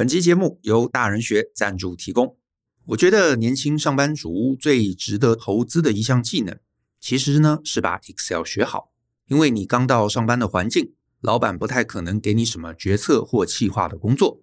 [0.00, 2.38] 本期节目由大人学赞助提供。
[2.86, 6.58] 我觉得年轻上班族最值得投资的一项技能，
[6.98, 8.92] 其实呢是把 Excel 学好。
[9.26, 14.40] 因为你刚到上班的环境，老板不太可能给你什么决策或企划的工作。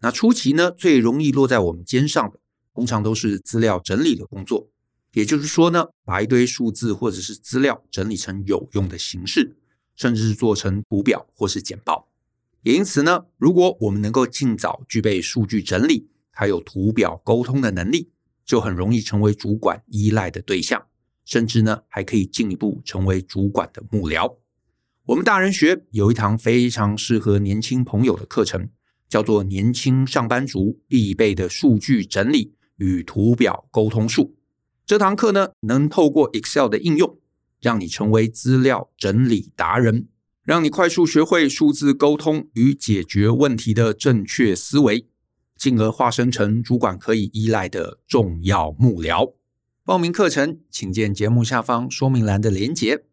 [0.00, 2.38] 那初期呢，最容易落在我们肩上的，
[2.74, 4.68] 通常都是资料整理的工作。
[5.14, 9.56] 也就是说呢，把一堆数字或者是资料整理成有用的形式，
[9.96, 12.10] 甚至是做成图表或是简报。
[12.62, 18.10] 也因此呢，如果我们能够尽早具备数据整理还有图表沟通的能力，
[18.44, 20.86] 就很容易成为主管依赖的对象，
[21.24, 24.36] 甚至呢，还可以进一步成为主管的幕僚。
[25.06, 28.68] 我们大人学有一堂非常适合年轻朋友的课程，
[29.08, 34.24] 叫做《年轻上班族必备的数据整理与图表沟通术》。
[34.84, 37.18] 这堂课呢，能透过 Excel 的应用，
[37.60, 40.08] 让你成为资料整理达人，
[40.48, 45.06] 让你快速学会数字沟通与解决问题的正确思维，
[45.58, 49.34] 进而化身成主管可以依赖的重要幕僚。
[49.84, 53.04] 报名课程，请见节目下方说明栏的连结。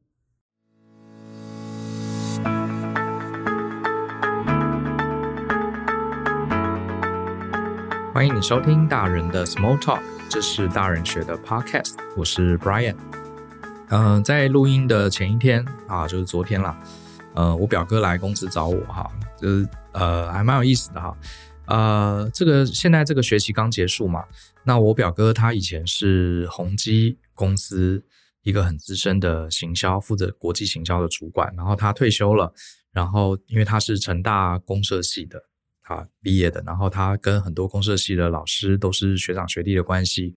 [8.13, 9.99] 欢迎你收听大人的 Small Talk。
[10.29, 12.95] 这是大人学的 Podcast，我是 Brian。
[13.89, 16.81] 嗯、在录音的前一天啊，就是昨天啦。
[17.35, 21.17] 呃，我表哥来公司找我哈，就是呃还蛮有意思的哈。
[21.67, 24.23] 呃，这个现在这个学期刚结束嘛，
[24.63, 28.03] 那我表哥他以前是宏基公司
[28.43, 32.53] 一个很资深的行销，负责国际行销的主管，然后他退休了，
[32.91, 35.41] 然后因为他是成大公社系的。
[35.87, 40.33] 啊，毕业的，然后他跟很多公社系的老师都是学长学弟的关系，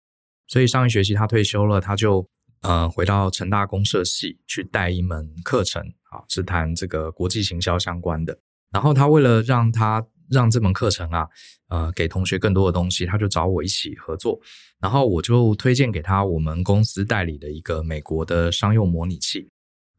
[0.45, 2.27] 所以上一学期他退休了，他就
[2.63, 8.37] 呃回到成大公社系去带一门课程，啊，是谈这个国际行销相关的。
[8.71, 11.27] 然后他为了让他让这门课程啊，
[11.69, 14.39] 呃，给同学更多的东西，他就找我一起合作，
[14.79, 19.49] 然后我就推荐给他我们公司代理的一个美国的商用模拟器，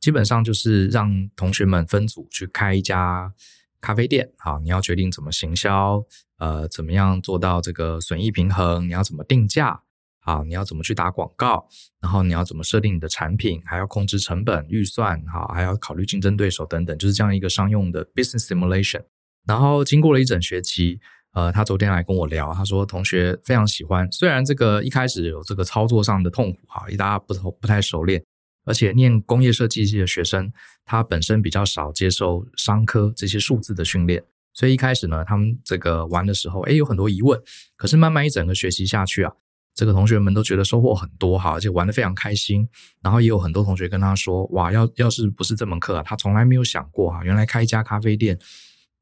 [0.00, 3.32] 基本上就是让同学们分组去开一家。
[3.80, 6.02] 咖啡店，好，你要决定怎么行销，
[6.38, 8.88] 呃，怎么样做到这个损益平衡？
[8.88, 9.80] 你要怎么定价？
[10.28, 11.66] 啊，你要怎么去打广告？
[12.02, 13.62] 然后你要怎么设定你的产品？
[13.64, 19.02] 还要控制成本、预算，好，还要考虑竞争对手等等，就是这样一个商用的 business simulation。
[19.46, 21.00] 然后经过了一整学期，
[21.32, 28.22] 呃，他昨天来跟我聊，他说同学非常喜欢，虽然这个一开始有这个操作上的痛苦，哈，大家不不太熟练。
[28.66, 30.52] 而且念工业设计系的学生，
[30.84, 34.22] 他本身比较少接受商科这些数字的训练，
[34.52, 37.40] 所以一开始呢，他们这个玩的时候，诶，有很多疑问。
[37.76, 39.32] 可是慢慢一整个学习下去啊，
[39.78, 42.68] 这个同学们都觉得收获很多哈，而且玩得非常开心。
[43.00, 48.36] 然后也有很多同学跟他说，哇，要要是不是这门课啊，他从来没有想过哈，原来开一家咖啡店，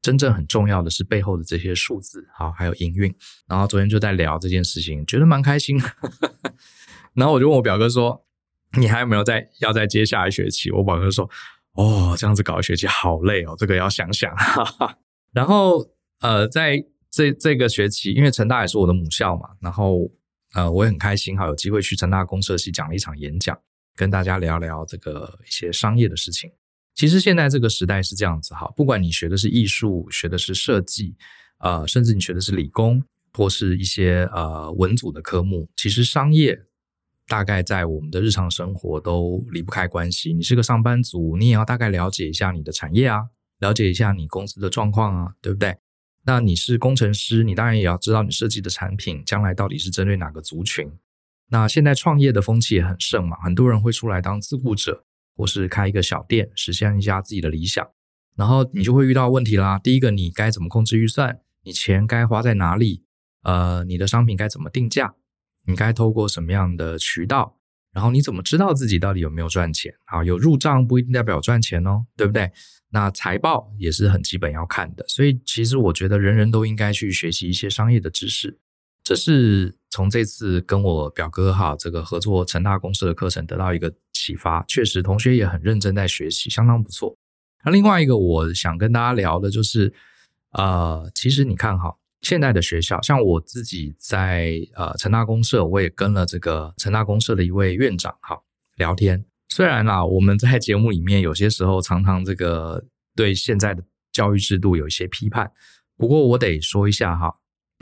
[0.03, 3.11] 真正很重要的是背后的这些数字，好，还有营运。
[3.47, 5.81] 然后昨天就在聊这件事情，觉得蛮开心。
[7.15, 8.23] 然后我就问我表哥说。
[8.77, 10.69] 你还有没有再要再接下一学期？
[10.71, 11.27] 我表哥说
[11.75, 14.29] ：“哦，这样子搞一学期好累哦，这个要想想。
[15.31, 15.87] ”然后
[16.19, 20.11] 呃，在这这个学期，因为成大也是我的母校嘛，然后
[20.57, 23.55] 呃，我也很开心哈，有机会去成大公社系讲了一场演讲，
[23.95, 26.51] 跟大家聊聊这个一些商业的事情。
[26.95, 31.15] 其实现在这个时代是这样子哈，不管你学的是艺术，学的是设计，
[31.59, 33.03] 呃，甚至你学的是理工
[33.33, 36.59] 或是一些呃文组的科目，其实商业。
[37.29, 40.33] 大概在我们的日常生活都离不开关系。
[40.33, 43.23] 你是个上班族，你也要大概了解一下你的产业啊，
[43.59, 45.75] 了解一下你公司的状况啊，对不对？
[46.27, 50.91] 那你是工程师，你当然也要知道你设计的产品将来到底是针对哪个族群。
[51.49, 55.05] 那现在创业的风气也很盛嘛，很多人会出来当自雇者，
[55.37, 57.87] 或是开一个小店，实现一下自己的理想。
[58.35, 59.79] 然后你就会遇到问题啦。
[59.79, 61.39] 第一个，你该怎么控制预算？
[61.63, 63.05] 你钱该花在哪里？
[63.43, 65.15] 呃，你的商品该怎么定价？
[65.65, 67.56] 你该透过什么样的渠道？
[67.97, 69.91] 然后你怎么知道自己到底有没有赚钱？
[70.05, 72.51] 啊，有入账不一定代表赚钱哦，对不对？
[72.91, 75.03] 那财报也是很基本要看的。
[75.07, 78.55] 所以其实我觉得人人都应该去学习一些商业的知识。
[79.03, 84.63] 这是从这次跟我表哥哈这个合作成大公司的课程得到一个启发。
[84.67, 87.17] 确实，同学也很认真在学习，相当不错。
[87.65, 89.91] 那另外一个我想跟大家聊的就是，
[90.51, 91.95] 呃，其实你看哈。
[92.21, 98.41] 现在的学校，像我自己在呃成大公社，我也跟了这个成大公社的一位院长哈
[98.75, 99.23] 聊天。
[99.49, 102.83] 虽然啦，我们在节目里面有些时候常常这个
[103.15, 105.51] 对现在的教育制度有一些批判，
[105.95, 107.33] 不过我得说一下哈，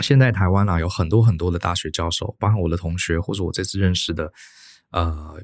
[0.04, 4.32] 现在台湾啊有很多很多的大学教授，包括我的同学或者我这次认识的
[4.92, 5.42] 呃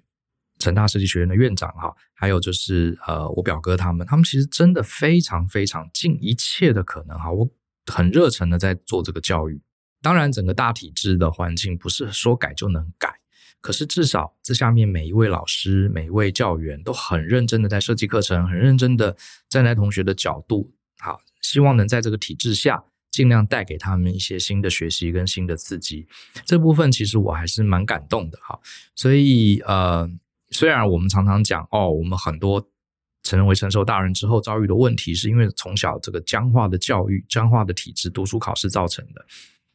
[0.59, 7.49] 成大设计学院的院长哈，还有就是呃我表哥他们，他们其实真的非常非常尽一切的可能哈，我。
[7.85, 9.61] 很热忱的在做这个教育。
[10.01, 13.13] 当然，整个大体制的环境不是说改就能改，
[13.59, 19.15] 可是至少这下面每一位老师、每一位教员都很认真的在设计课程，很认真的
[19.47, 26.07] 站在同学的角度，好，希望能在这个体制下尽量带给他们一些新的学习跟新的刺激。
[26.45, 28.59] 这部分其实我还是蛮感动的哈。
[28.95, 30.09] 所以呃，
[30.49, 32.70] 虽然我们常常讲哦，我们很多
[33.23, 39.25] 成为成熟大人之后遭遇的问题，是因为从小这个僵化的教育、僵化的体制、读书考试造成的。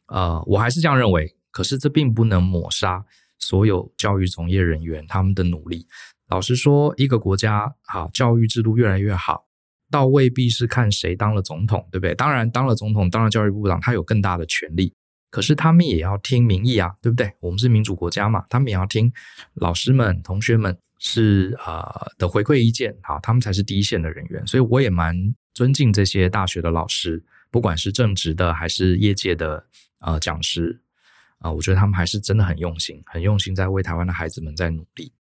[0.07, 1.33] 呃，我还是这样认为。
[1.49, 3.03] 可是这并不能抹杀
[3.39, 5.87] 所有教育从业人员他们的努力。
[6.27, 9.47] 老实说，一个国家好，教育制度越来越好，
[9.89, 12.13] 倒未必是看谁当了总统，对不对？
[12.13, 14.93] 当然，当了总统，当了教育部长，他有更大的权力。
[15.29, 17.33] 可是他们也要听民意啊，对不对？
[17.39, 19.11] 我们是民主国家嘛，他们也要听
[19.55, 24.45] 老师们、同学们是呃的回馈意见，啊，他们才是第一线的人员。
[24.47, 29.65] 所以我也蛮尊敬这些大学的老师，不管是正职的还是业界的。
[29.99, 30.79] 呃，讲师
[31.39, 35.11] 啊，我觉得他们还是真的很用心，很用心在为台湾的孩子们在努力。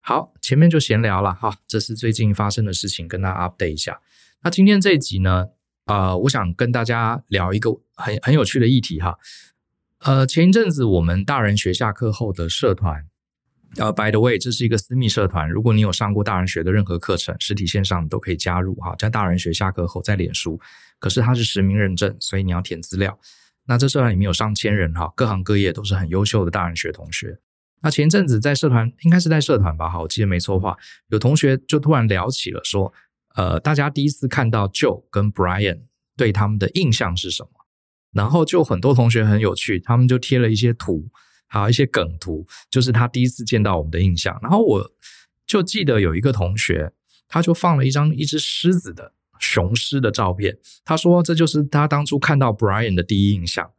[0.00, 4.00] 好，前面就闲聊了哈，这是最近发生的事情，跟大家 update 一下。
[4.44, 5.46] 那今天这一集呢，
[5.86, 9.18] 呃，我想跟大家聊一个很很有趣的议题哈。
[10.00, 13.04] 呃，前一阵子我们大人学下课后的社团，
[13.76, 18.94] 呃，by the way，这是一个私密社团，如果你有上过大人学的任何课程，实体线上都可以加入哈。
[18.98, 20.58] 在大人学下课后在脸书，
[20.98, 23.18] 可是它是实名认证，所以你要填资料。
[23.66, 27.38] 那这社团里面有上千人哈，各行各业都是很优秀的大人学同学。
[27.82, 29.88] 那前一阵子在社团，应该是在社团吧？
[29.88, 30.76] 哈，我记得没错话，
[31.08, 32.92] 有同学就突然聊起了说，
[33.34, 35.82] 呃，大家第一次看到 Joe 跟 Brian
[36.16, 37.50] 对他们的印象是什么？
[38.12, 41.08] 然后就很多同学很有趣，他们就贴了一些图，
[41.46, 44.38] 还有一些梗图，就是他第一次见到我们的印象。
[44.42, 44.90] 然后我
[45.46, 46.92] 就记得有一个同学，
[47.28, 49.14] 他就放了一张一只狮子的。
[49.42, 53.70] 雄狮的照片，他说这就是他当初看到 Brian 的第一印象，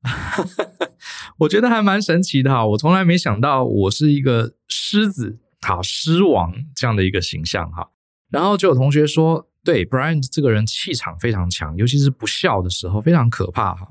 [1.40, 7.90] 我觉得还蛮神奇的哈，我从来没想到我是一个狮子，好狮王这样的一个形象哈。
[8.30, 13.88] 然后就有同学说，对 Brian 这个人气场非常强，尤其是不笑的时候非常可怕哈。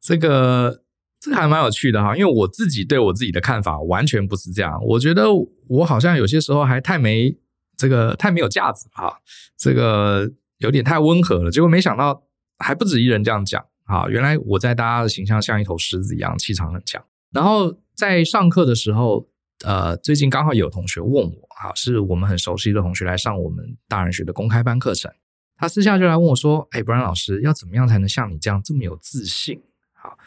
[0.00, 0.82] 这个
[1.20, 5.26] 这个还蛮有趣的哈，因为我自己对我自己的看法完全不是这样，我觉得
[5.68, 7.36] 我好像有些时候还太没。
[7.76, 9.12] 这个太没有架子哈，
[9.58, 11.50] 这个有点太温和了。
[11.50, 12.22] 结果没想到
[12.56, 14.06] 还不止一人这样讲啊！
[14.08, 17.04] 原来我在大家的形象像一头狮子一样，气场很强。
[17.32, 19.26] 然后在上课的时候，
[19.64, 25.10] 呃，最近刚好有同学问我，哈，是我们很熟悉的同学来上我们大人学的公开班课程。
[25.56, 29.62] 他私下就来问我说：“哎不然老师，要怎么样才能像你这样这么有自信？”
[29.94, 30.18] 好，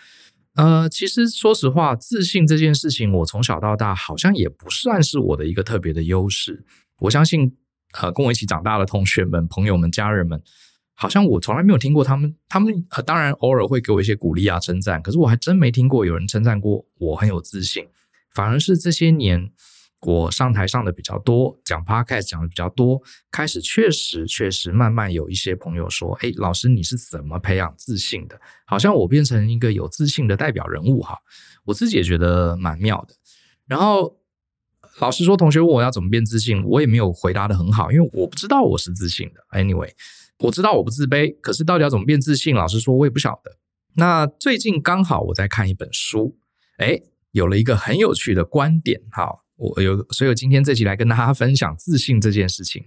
[0.56, 6.66] 呃，其实说实话，自信这件事情，我从小到大好像也不算是我的一个特别的优势。
[7.00, 7.56] 我相信，
[8.02, 10.42] 呃，跟我一起长大的同学们、朋友们、家人们，
[10.96, 12.36] 好像我从来没有听过他们。
[12.50, 17.86] 他们呃，当然偶尔会给我一些鼓励啊、称赞，可是我还真没听过有人称赞过我很有自信。
[18.32, 19.52] 反而是这些年，
[20.02, 23.02] 我上台上的比较多，讲 podcast 讲的比较多，
[23.32, 31.18] 开始确实确实慢慢有一些朋友说：“哎，老师你是怎么培养自信的？”好像我变成一个有自信的代表人物哈，
[31.66, 33.16] 我自己也觉得蛮妙的。
[33.66, 34.18] 然后。
[35.00, 39.46] 老师说，同学问我要怎么变自信，我也没有回答得很好，因为我不知道我是自信的。
[39.52, 39.92] Anyway，
[40.40, 43.58] 我知道我不自卑，可是到底要怎么变自信，老师说，我也不晓得。
[43.94, 46.40] 那最近刚好我在看一本书，
[46.80, 49.00] 诶，有了一个很有趣的观点。
[49.12, 52.86] 好，我有，所以我今天这期来跟大家分享自信这件事情。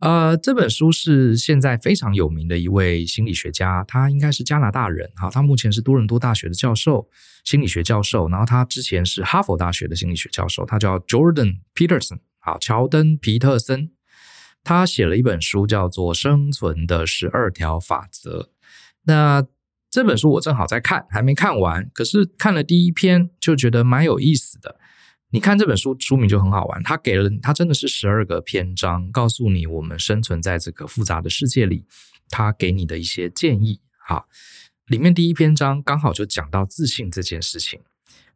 [0.00, 7.08] 呃，这本书是现在非常有名的一位心理学家，他应该是加拿大人，哈，他目前是多伦多大学的教授，
[7.44, 13.90] 心理学教授，然后他之前是哈佛大学的心理学教授，他叫 Jordan Peterson，好，乔登皮特森，
[14.64, 18.40] 他写了一本书叫做《生存的十二条法则》，
[19.04, 19.46] 那
[19.88, 24.80] 这本书我正好在看，还没看完，可是看了第一篇就觉得蛮有意思的。
[25.34, 31.86] 你看这本书书名就很好玩，它给了它真的是十二个篇章，告诉你我们生存在这个复杂的世界里，
[32.28, 33.80] 它给你的一些建议。
[34.06, 34.28] 好，
[34.88, 37.80] 里面第一篇章刚好就讲到自信这件事情。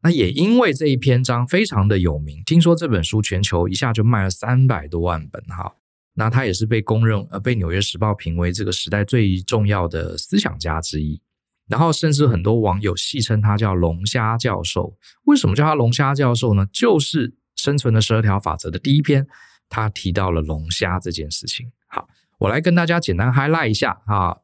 [0.01, 5.75] 那也因为这一篇章非常的有名，听说这本书全球一下就卖了三百多万本哈。
[6.15, 11.21] 那它也是被公认呃被纽约时报评为这个时代最重要的思想家之一。
[11.69, 14.97] 然后，甚至很多网友戏称他叫“龙虾教授”。
[15.27, 16.67] 为什么叫他“龙虾教授”呢？
[16.73, 19.27] 就是《生存的十二条法则》的第一篇，
[19.69, 21.73] 他提到了龙虾这件事情。
[21.89, 22.09] 好，
[22.39, 24.37] 我来跟大家简单 highlight 一下啊。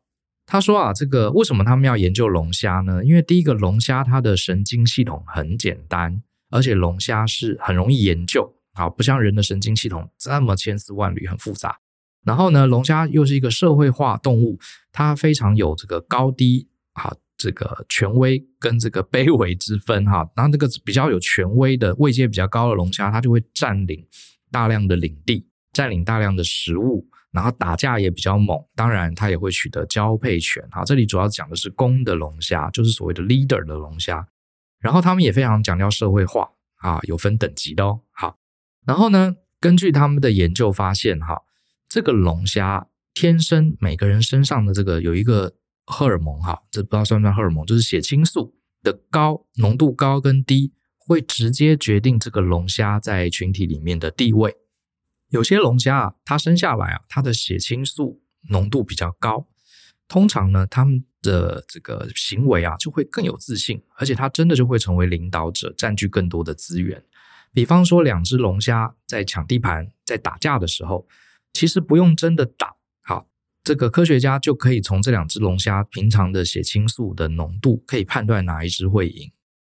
[0.45, 3.05] 他说啊，这个为什么他们要研究龙虾呢？
[3.05, 11.79] 因为第一个，龙虾它的神经系统很简单，而且龙虾是很容易研究，啊，不像人的神经系统这么千丝万缕，很复杂。
[12.25, 14.59] 然后呢，龙虾又是一个社会化动物，
[14.91, 20.29] 它非常有这个高低啊，这个权威跟这个卑微之分哈。
[20.35, 24.07] 然后这个比较有权威的位阶比较高的龙虾，它就会占领
[24.51, 28.59] 大量的领地，占领大量的食物，然后打架也比较猛。
[28.75, 30.85] 当然，它也会取得交配权哈。
[30.85, 34.27] 这里主要讲的是公的龙虾，就是所谓的 leader 的龙虾。
[34.81, 38.01] 然后他们也非常强调社会化啊，有分等级的哦。
[38.11, 38.37] 好，
[38.85, 41.43] 然后呢，根据他们的研究发现哈。
[41.89, 45.53] 这个龙虾天生每个人身上的这个有一个
[45.93, 54.57] 荷尔蒙哈，这不知道算不算荷尔蒙，就是血清素的高浓度高跟低，会直接决定这个龙虾在群体里面的地位。
[55.29, 59.47] 有些龙虾啊，它生下来啊，它的血清素浓度比较高，
[60.09, 67.05] 通常呢，它们的这个行为啊就会更有自信，而且它真的就会成为领导者，占据更多的资源。
[67.53, 71.07] 比方说，两只龙虾在抢地盘，在打架的时候。
[71.55, 72.77] 其实不用真的打，
[73.64, 79.31] 这个科学家就可以从这两只龙虾平常的血清素的浓度，可以判断哪一只会赢。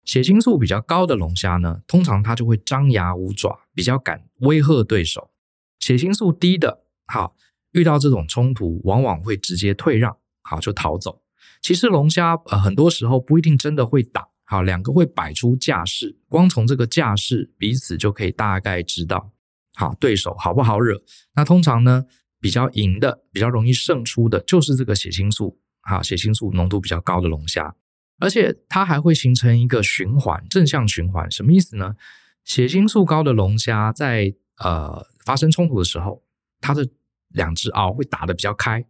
[0.05, 5.31] 血清素比较高的龙虾呢，通常它就会张牙舞爪，比较敢威吓对手。
[5.79, 7.35] 血清素低的，好，
[7.71, 11.21] 遇到这种冲突，往往会直接退让，好，就逃走。
[11.61, 19.31] 其实龙虾呃，很多时候不一定真的会打，好，两个会摆出架势，光从这个架势，彼此就可以大概知道。
[19.75, 21.01] 好，对手好不好惹？
[21.35, 22.05] 那通常呢，
[22.43, 27.73] 比较赢的、比较容易胜出的，就是这个血清素，好，血清素浓度比较高的龙虾，
[28.19, 31.31] 而且它还会形成一个循环，正向循环。
[31.31, 31.95] 什么意思呢？
[32.43, 36.21] 血清素高的龙虾在呃发生冲突的时候，
[36.59, 36.85] 它的
[37.29, 38.85] 两只螯会打得比较开，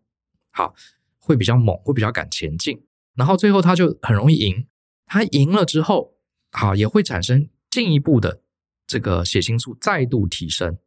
[0.49, 0.73] 好，
[1.19, 2.83] 会比较猛，会比较敢前进，
[3.13, 4.65] 然后最后它就很容易赢。
[5.05, 6.15] 它赢了之后，
[6.51, 8.41] 好，也会产生进一步的。
[8.85, 10.77] 这个血清素再度提升，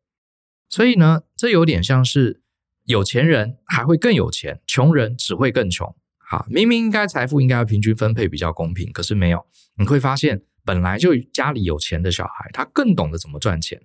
[0.68, 2.42] 所以呢，这有点像是
[2.86, 5.94] 有钱人还会更有钱，穷人只会更穷。
[6.18, 9.46] 好，明明应该财富应该要平均分配比较公平，可是没有。
[9.78, 13.80] 你会发现，本来就家里有钱的小孩，他更懂得怎么赚钱。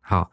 [0.00, 0.30] 好，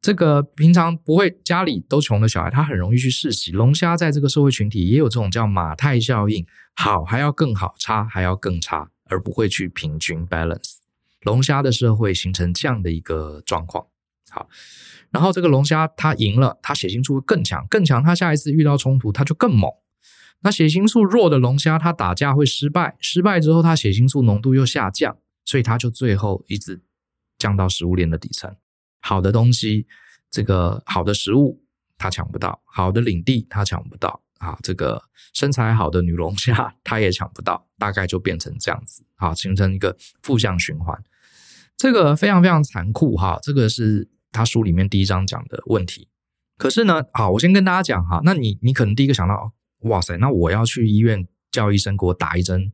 [0.00, 3.52] 这个平常不会家里都穷的小孩，他很容易去世袭。
[3.52, 10.78] 龙虾在这个社会群体也有这种叫马太效应，好还要更好，差还要更差，而不会去平均 balance。
[11.22, 13.86] 龙虾的社会形成这样的一个状况，
[14.36, 14.48] 好，
[15.10, 19.70] 然后这个龙虾它赢了，它血清素会更强，更强，它下一次遇到冲突它就更猛。
[20.40, 25.16] 那血清素弱的龙虾，它打架会失败，失败之后它血清素浓度又下降，
[25.46, 26.82] 所以它就最后一直
[27.38, 28.54] 降到食物链的底层。
[29.00, 29.86] 好的东西，
[30.30, 31.62] 这个好的食物
[31.96, 34.22] 它抢不到，好的领地它抢不到。
[34.38, 35.02] 啊，这个
[35.32, 41.02] 身材好的女龙虾， 它也抢不到，大概就变成这样子，好，形成一个负向循环，
[41.74, 43.38] 这个非常非常残酷哈。
[43.42, 46.08] 这个是他书里面第一章讲的问题。
[46.58, 49.52] 可是呢，好，我先跟大家讲哈，那你你可能第一个想到，
[49.88, 52.70] 哇塞，那我要去医院叫医生给我打一针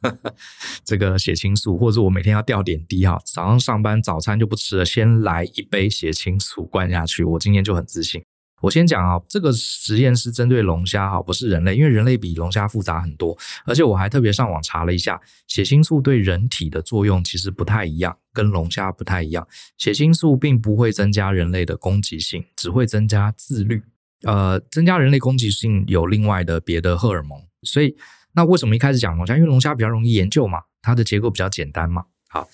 [0.84, 8.22] 这个血清素，或者我每天要吊点滴哈，早上上班早餐就不吃了，先来一杯血清素灌下去，我今天就很自信。
[8.60, 13.36] 我先讲啊，这个实验是针对龙虾哈，不是人类，因为人类比龙虾复杂很多。
[13.64, 19.46] 而且我还特别上网查了一下，血清素对人体的作用其实不太一样，跟龙虾不太一样。
[19.78, 23.82] 血清素并不会增加人类的攻击性，只会增加自律。
[24.24, 27.40] 呃，增加人类攻击性有另外的别的荷尔蒙。
[27.62, 27.96] 所以，
[28.34, 29.34] 那为什么一开始讲龙虾？
[29.36, 32.04] 因为龙虾比较容易研究嘛，它的结构比较简单嘛。
[32.28, 32.46] 好，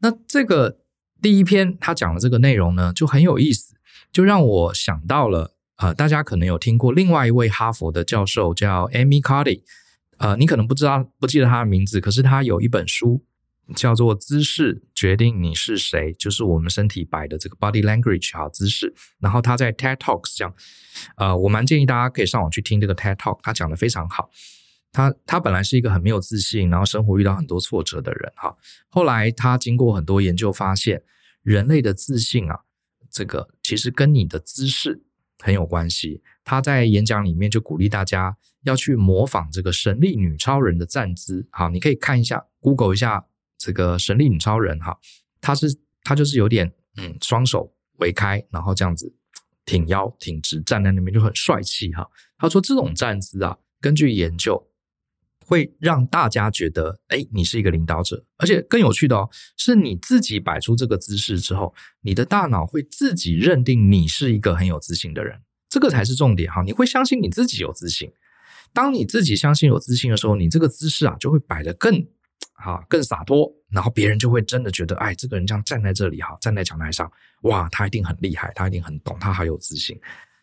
[0.00, 0.78] 那这个
[1.20, 3.74] 第一篇他讲的这个内容呢，就很有意思。
[4.12, 9.62] 就让我想到了，呃，大家可能有听过另外一位哈佛的教授叫 Amy Cuddy，
[10.18, 13.24] 呃，你可能不知道，不记得他的名字，可是他有一本书
[13.74, 18.92] 叫做《姿势决定你是谁》，就是我们身体摆的这个 body language 哈，姿势。
[19.18, 20.54] 然后他在 TED Talks 讲，
[21.16, 24.28] 呃，我蛮建议大家可以上网去听这个 TED Talk，他讲的非常好。
[24.92, 28.54] 他他本来是一个很没有自信，然后生活遇到很多挫折的人哈，
[28.90, 31.02] 后来他经过很多研究发现，
[31.42, 32.60] 人类的自信啊。
[33.12, 35.00] 这个其实跟你的姿势
[35.38, 36.22] 很有关系。
[36.42, 41.46] 他在演讲里面就鼓励大家要去模仿这个神力女超人的站姿。
[41.50, 43.24] 好，你可以看一下，Google 一下
[43.58, 44.80] 这个神力女超人。
[44.80, 44.98] 哈，
[45.40, 49.14] 她是她就是有点嗯，双手围开，然后这样子
[49.64, 51.92] 挺腰挺直站在那边就很帅气。
[51.92, 54.66] 哈，他说这种站姿啊，根据研究。
[55.46, 66.62] 会让大家觉得，哎，你是一个领导者，而且更有趣的哦，是你自己摆出这个姿势之后，你的大脑会自己认定你是一个很有自信的人，这个才是重点哈。
[66.62, 68.10] 你会相信你自己有自信，
[68.72, 72.06] 当你自己相信有自信的时候，你这个姿势啊就会摆得更
[72.54, 77.10] 好，更洒脱，然后别人就会真的觉得，哎，这个人这样站在这里哈，站在讲台上，
[77.42, 79.98] 哇，他一定很厉害，他一定很懂，他好有自信。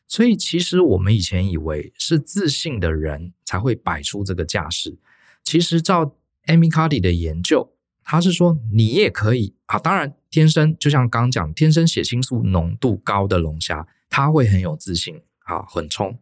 [0.10, 4.98] 所以其实我们以前以为是自信的人才会摆出这个架势，
[5.44, 7.72] 其实照 Amy Cuddy 的研究，
[8.04, 16.20] 他是说你也可以啊，当然天生就像刚刚讲，天生血清素浓度高的龙虾，他会很有自信啊，很冲。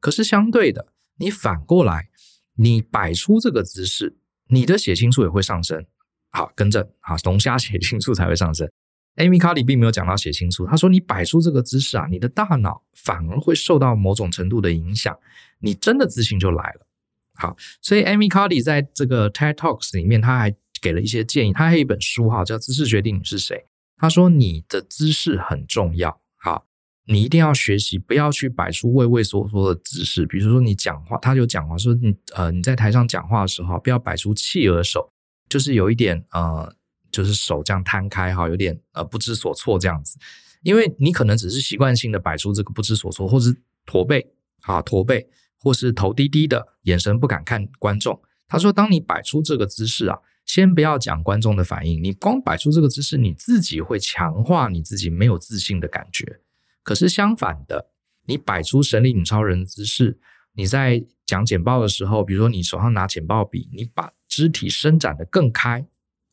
[0.00, 2.08] 可是相对的，你反过来，
[2.54, 4.16] 你摆出这个姿势，
[4.48, 5.84] 你的血清素也会上升。
[6.30, 8.70] 好，更正啊，龙虾血清素才会上升。
[9.16, 15.18] Amy Cuddy 并没有讲到血清素，他说你摆出这个姿势啊，你的大脑反而会受到某种程度的影响，
[15.58, 16.86] 你真的自信就来了。
[17.34, 21.52] 好，所以 Amy Cuddy 在这个 TED Talks 里面，他还给了一些建议。
[21.52, 23.56] 他还有一本书哈，叫《姿势决定你是谁》。
[23.96, 26.66] 他说你的姿势很重要，好，
[27.06, 30.26] 你一定要学习，不要去摆出畏畏缩缩的姿势。
[30.26, 35.10] 比如说你讲话，他就讲话说你呃你在台上讲话的时候，不要摆出企鹅手，
[35.48, 36.76] 就是有一点呃。
[37.16, 40.18] 就是手这样摊开哈，有点呃不知所措这样子，
[40.62, 43.56] 因为你可能只是习惯性的摆出这个不知所措，或是
[43.86, 45.26] 驼背啊驼背，
[45.58, 48.20] 或是头低低的，眼神不敢看观众。
[48.46, 56.40] 他说，当你摆出这个姿势啊，先不要讲观众的反应，你光摆出这个姿势，你自己会强化你自己没有自信的感觉。
[56.82, 57.88] 可是相反的，
[58.26, 60.18] 你摆出神力女超人的姿势，
[60.52, 65.86] 你在讲简报的时候，比如说你手上拿简报笔，你把肢体伸展得更开。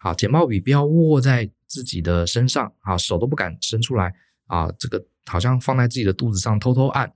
[0.04, 4.14] 好，简报笔不要握在自己的身上，啊，手都不敢伸出来，
[4.48, 7.14] 啊，这个好像放在自己的肚子上偷偷按，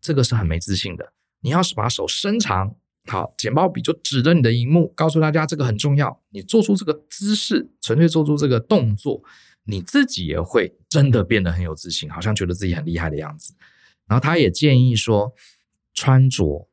[0.00, 1.12] 这个是很没自信的。
[1.40, 2.76] 你要是把手伸长，
[3.08, 6.22] 好，简报笔就指着你的荧幕，告诉大家这个很重要。
[6.30, 9.20] 你做出这个姿势，纯粹做出这个动作，
[9.64, 13.52] 你自己也会真的变得很有自信，好像觉得自己很厉害的样子。
[14.06, 15.34] 然后他也建议说，
[15.92, 16.68] 穿着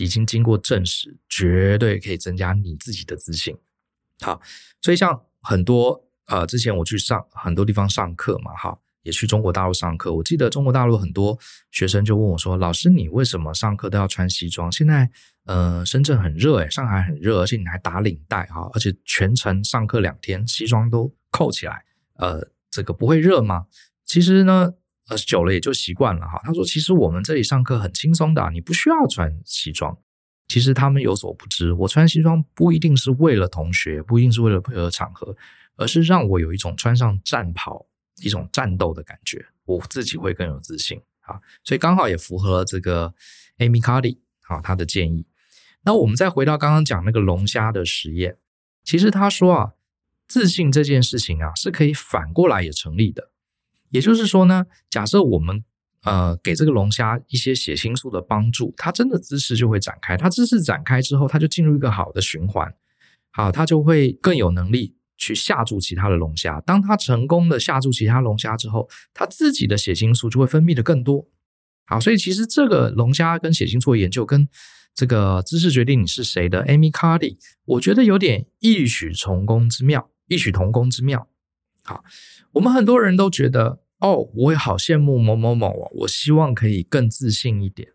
[0.00, 3.54] 已经经过证实，绝对可以增加你自己的自信。
[4.20, 4.40] 好，
[4.80, 10.12] 所以像很多呃，之前我去上很多地方上课嘛，哈，也去中国大陆上课。
[10.12, 11.38] 我记得中国大陆很多
[11.70, 14.72] 学生就问我说：“老师，你为什么上课都要穿西装？
[14.72, 15.08] 现在
[15.44, 23.66] 呃，深圳很热诶，上海很热，而且你还打领带哈，而且全程上课两天，西装都扣起来，呃，这个不会热吗？”
[24.04, 24.72] 其实呢，
[25.08, 26.40] 呃，久了也就习惯了哈。
[26.42, 29.96] 他说：“其实我们这里上课很轻松的，你不需要穿西装。”
[30.48, 35.36] 其实他们有所不知，我穿西装不一定是为了同学，不一定是为了配合场合，
[35.76, 37.86] 而是让我有一种穿上战袍、
[38.22, 41.40] 一种战斗的感觉，我自己会更有自信啊。
[41.64, 43.12] 所以刚好也符合了这个
[43.58, 45.26] Amy Cuddy 啊他的建议。
[45.82, 48.38] 那我们再回到刚刚讲那个龙虾的实验，
[48.84, 49.72] 其实他说啊，
[50.28, 53.30] 自信这件事情啊是可以反过来也成立的，
[53.90, 55.64] 也就是说呢，假设我们。
[56.06, 60.16] 呃，给这个龙虾一些血清素的帮助，它真的姿势就会展开。
[60.16, 62.72] 它姿势展开之后，它就进入一个好的循环，
[63.32, 66.60] 好，它就会更有能力去吓住其他的龙虾。
[66.60, 71.26] 当它成功的吓住其他龙虾之后，它自己的血清素就会分泌的更多。
[71.86, 74.48] 好，所以其实这个龙虾跟血清素研究，跟
[74.94, 81.28] 这个姿势决定你是谁的 Amy Cardy，我觉得有点异曲同工之妙，异曲同工之妙。
[81.82, 82.04] 好，
[82.52, 83.80] 我们很多人都觉得。
[84.00, 87.88] 哦，我也好羡慕某某某哦，我希望可以更自信一点。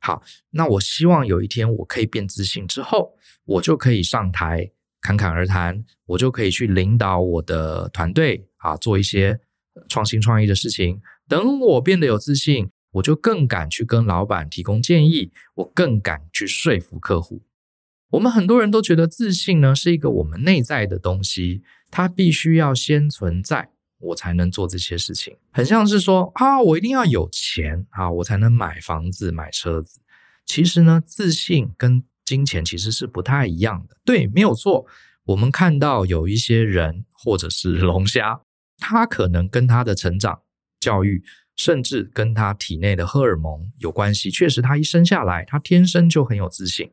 [0.00, 9.40] 好，那我希望有一天我可以变自信之后，我就可以上台侃侃而谈，我就可以去领导我的团队啊，做一些
[9.88, 11.00] 创新创意的事情。
[11.28, 17.42] 等我变得有自信，我就更敢去跟老板提供建议，我更敢去说服客户。
[18.10, 23.70] 我们很多人都觉得自信呢是一个我们内在的东西，它必须要先存在。
[24.06, 30.00] 我才能做这些事情，很像是说啊，我一定要有钱啊，我才能买房子、买车子。
[30.44, 33.96] 其实呢，自信跟金钱其实是不太一样的。
[34.04, 34.86] 对，没有错。
[35.24, 38.40] 我们看到有一些人或者是龙虾，
[38.78, 40.42] 他可能跟他的成长、
[40.78, 41.24] 教育，
[41.56, 44.30] 甚至跟他体内的荷尔蒙有关系。
[44.30, 46.90] 确实，他一生下来，他天生就很有自信。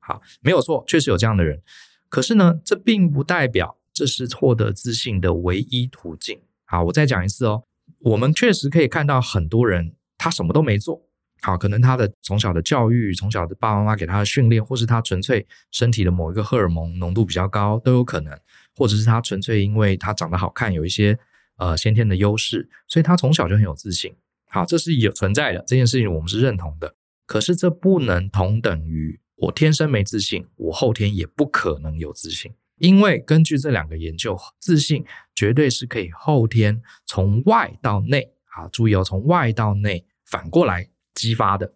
[0.00, 1.62] 好，没有错，确实有这样的人。
[2.08, 6.40] 可是呢，这并不代表这是获得自信的唯一途径。
[6.66, 7.62] 好，我再讲一次哦。
[8.00, 11.02] 我们确实可以看到很多人，他什么都没做。
[11.42, 18.36] 好，可能他的从小的教育，从小的爸爸妈妈给他的训练，或是他纯粹身体的某一个荷尔蒙浓度比较高，都有可能。
[18.74, 21.18] 或者是他纯粹因为他长得好看，有一些
[21.56, 24.14] 呃先天的优势，所以他从小就很有自信。
[24.48, 26.94] 好，这是有存在的，这件事情我们是认同的。
[27.26, 32.52] 可是这不能同等于我天生没自信，我后天也不可能有自信。
[32.78, 41.72] 因为根据这两个研究，自信绝对是可以后天从外到内，啊，注意哦，从外到内反过来激发的。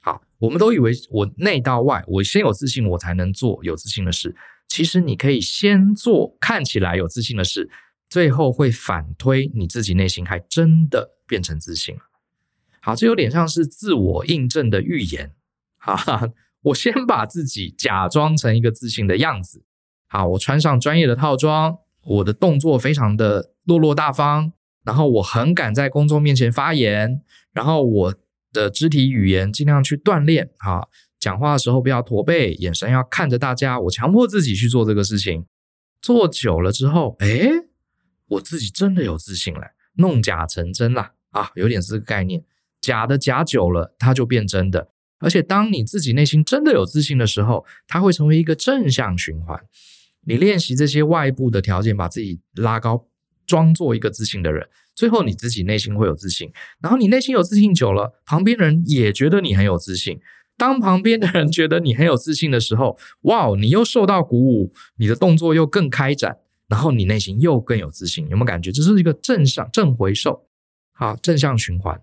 [0.00, 4.34] 好，我们都以为我内到外，我先有自信，我才能做有自信的事。
[4.68, 7.70] 其实你可以先做看起来有自信的事，
[8.08, 12.02] 最后会反推你自己内心还真的变成自信了。
[12.80, 15.34] 好，这有点像是自我印证的预言。
[15.76, 16.32] 哈哈，
[16.62, 19.62] 我先把自己假装成一个自信的样子。
[20.08, 24.52] 好，我穿上专业的套装，我的动作非常的落落大方，
[24.84, 28.14] 然后我很敢在公众面前发言，然后我
[28.52, 30.50] 的肢体语言尽量去锻炼。
[30.58, 30.88] 哈，
[31.20, 33.78] 讲话的时候不要驼背，眼神要看着大家。
[33.80, 35.44] 我强迫自己去做这个事情，
[36.00, 37.50] 做久了之后，诶，
[38.28, 42.42] 我自己真的有自信了，弄假成真了啊，有点这个概念。
[42.80, 44.88] 假的假久了，它就变真的。
[45.18, 49.60] 而且，当你自己内心真的有自信的时候，它会成为一个正向循环。
[50.28, 53.06] 你练习这些外部的条件，把自己拉高，
[53.46, 56.52] 装作一个自信的人，最后你自己内心会有自信。
[56.82, 60.20] 然后你内心有自信久了，旁边人也觉得你很有自信。
[60.58, 66.36] 当旁边的人觉得你很有自信的时候，哇，你又受到鼓舞，你的动作又更开展，
[66.68, 68.28] 然后你内心又更有自信。
[68.28, 68.70] 有没有感觉？
[68.70, 70.44] 这是一个正向正回收，
[70.92, 71.98] 好，正向循环。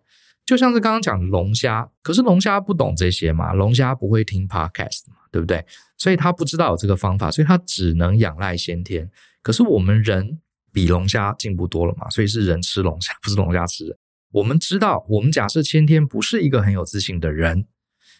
[0.45, 5.65] 就像是刚刚讲龙虾，可是龙虾不懂这些嘛，龙虾不会听 podcast 嘛，对不对？
[5.97, 9.09] 所以他不知道有这个方法，所以他只能仰赖先天。
[9.41, 10.39] 可是我们人
[10.71, 13.97] 比龙虾进步多了嘛，所以是人吃龙虾，不是龙虾吃人。
[14.31, 17.65] 我们知道，我们假设先天不是一个很有自信的人，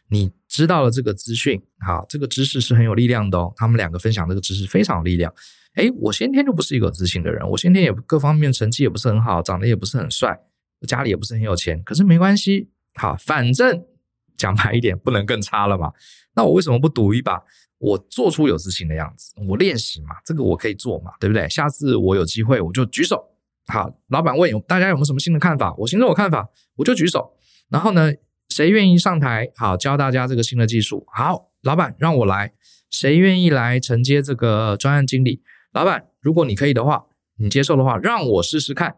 [0.09, 3.53] 你知道了这个资讯，好，这个知识是很有力量的哦。
[3.55, 5.31] 他们两个分享这个知识非常有力量。
[5.75, 10.39] 诶，我先天就不是一个有自信的人，我先天也各方面成绩也不是很好，长得也不是很帅。
[10.87, 13.85] 家里也不是很有钱，可是没关系，好，反正
[14.37, 15.93] 讲白一点，不能更差了嘛。
[16.35, 17.41] 那我为什么不赌一把？
[17.77, 21.47] 我做出有自信的样子，我练习嘛，这个我可以做嘛，对不对？
[21.49, 23.21] 下次我有机会，我就举手。
[23.67, 25.73] 好，老板问有大家有没有什么新的看法？
[25.77, 27.33] 我形成我看法，我就举手。
[27.69, 28.11] 然后呢，
[28.49, 29.49] 谁愿意上台？
[29.55, 31.05] 好，教大家这个新的技术。
[31.11, 32.53] 好，老板让我来。
[32.89, 35.41] 谁愿意来承接这个专案经理？
[35.73, 37.05] 老板，如果你可以的话，
[37.37, 38.95] 你接受的话，让我试试看。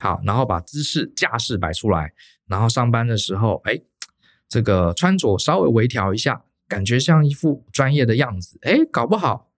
[0.00, 2.12] 好，然后把姿势架势摆出来，
[2.46, 3.78] 然后上班的时候，哎，
[4.48, 9.52] 这个穿着稍微微调一下，感觉像一副专业的样子，哎，搞不好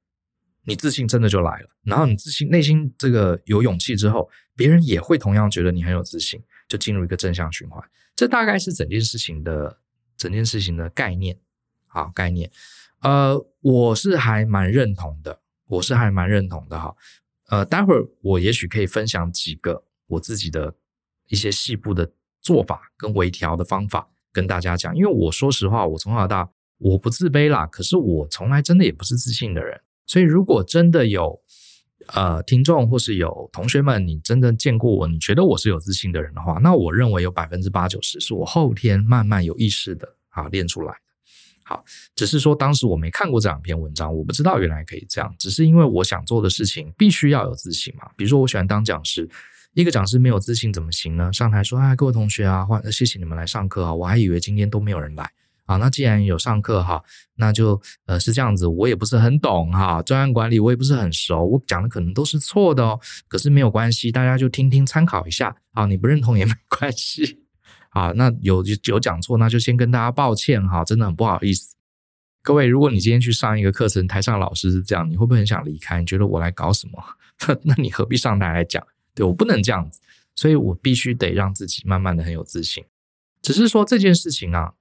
[0.65, 1.69] 你自信真的就来了。
[1.85, 7.83] 然后你自信内心这个有勇气之后，别人也会同样觉得你很有自信，就进入一个正向循环。
[8.17, 9.79] 这大概是整件事情的
[10.17, 11.39] 整件事情的概念，
[11.87, 12.51] 好，概念。
[13.01, 16.95] 呃，我是还蛮认同的，我是还蛮认同的哈。
[17.49, 19.85] 呃，待会儿我也许可以分享几个。
[20.13, 20.75] 我自己的
[21.29, 22.11] 一些细部的
[22.43, 29.81] 做法跟微调的方法跟大家讲，因为我说实话，我从小到大我不自卑啦，可是我从来真的也不是自信的人。
[30.07, 31.41] 所以如果真的有
[32.09, 40.99] 呃听众或是有同学们，你真的见过我，你觉得我是有自信的人的话，那我认为有百分之八九十是我后天慢慢有意识的啊练出来的。
[41.65, 41.85] 好，
[42.17, 48.11] 只是说当时我没看过这两篇文章，我不知道原来可以这样，只是因为我想做的事情必须要有自信嘛。
[48.17, 49.27] 比如说我喜欢当讲师。
[49.75, 51.33] 一个讲师没有自信怎么行呢？
[51.33, 53.95] 上台说：“哎，各位同学啊，欢，谢谢你们来上课啊！
[53.95, 55.31] 我还以为今天都没有人来
[55.65, 55.79] 啊。
[55.79, 57.03] 那既然有上课哈，
[57.37, 58.67] 那就呃是这样子。
[58.67, 63.01] 我也不是很懂哈，专案管理我也不是很熟，我讲的可能都是错的哦。
[63.29, 65.87] 可是没有关系，大家就听听参考一下啊。
[65.87, 67.39] 你不认同也没关系
[67.93, 68.13] 啊。
[68.15, 71.75] 那有有讲错，那就先跟大家抱歉哈，真的很不好意思。
[72.43, 75.99] 各位，如果你今天去上一个课程，台上老师是这样，你会不会很想离开？
[75.99, 77.03] 你觉得我来搞什么？
[77.65, 80.01] 那你何必上台来讲？”对，我不能这样子，
[80.35, 82.85] 所以我必须得让自己慢慢的很有自信。
[83.41, 84.75] 只是说这件事情啊，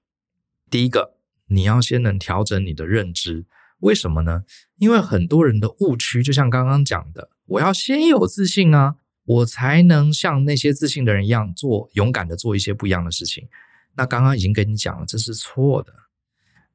[0.69, 1.15] 第一个
[1.47, 3.45] 你要先能调整你的认知，
[3.79, 4.43] 为什么呢？
[4.77, 13.49] 因为很多人的误区，就像刚刚讲的，我要先有自信啊，我才能像那些自信的人一样做勇敢的做一些不一样的事情。
[13.95, 15.93] 那刚刚已经跟你讲了，这是错的，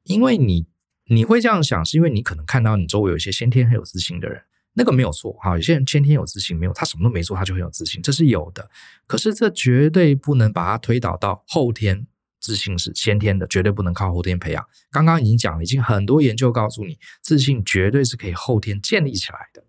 [0.03, 0.67] 因为你
[1.05, 4.43] 你会这样想，是因为你可能看到你周围有一些先天很有自信的人。
[4.79, 8.69] 那个没有错哈，有些人先天有自信，没有他什么都没做，他就很有自信，这是有的。
[9.07, 12.05] 可是这绝对不能把它推导到后天，
[12.39, 14.63] 自信是先天的，绝对不能靠后天培养。
[14.91, 19.63] 刚刚已经讲了，已经很多研究告诉你，自信绝对是可以后天建立起来的。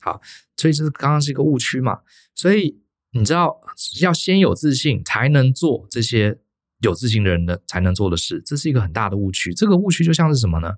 [0.00, 0.18] 好，
[0.56, 2.00] 所以这是刚刚是一个误区嘛。
[2.34, 3.60] 所以你知道，
[4.00, 6.38] 要先有自信，才能做这些
[6.80, 9.52] 有自信的人的才能做的事，这是一个很大的误区。
[9.52, 10.72] 这个误区就像是什么呢？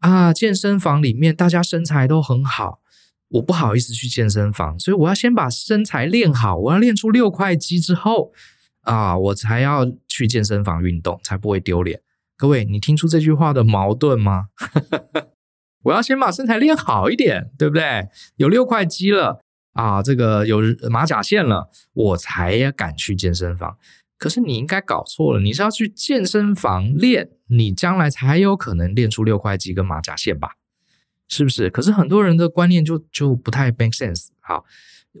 [0.00, 2.80] 啊，健身房里面大家身材都很好，
[3.28, 8.32] 我不好意思去健身房，所以我要先把身材练好，我要练出六块肌之后
[8.82, 12.00] 啊，我才要去健身房运动，才不会丢脸。
[12.36, 14.48] 各位，你听出这句话的矛盾吗？
[15.84, 18.08] 我要先把身材练好一点，对不对？
[18.36, 19.40] 有六块肌了
[19.72, 23.78] 啊，这个有马甲线了，我才敢去健身房。
[24.18, 30.52] 可是你应该搞错了，你是要去健身房练，你将来才有可能练出六块肌跟马甲线吧？
[31.28, 31.68] 是不是？
[31.68, 34.28] 可是很多人的观念就就不太 make sense。
[34.40, 34.64] 好，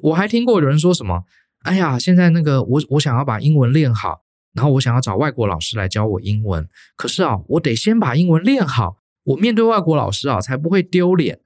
[0.02, 1.24] 我还听过有人说什么
[1.64, 11.40] ：“哎呀，现在那个我我想要把英文练好，然后我想要找外国老师来教我英文，可是啊，我得先把英文练好，我面对外国老师啊，才不会丢脸。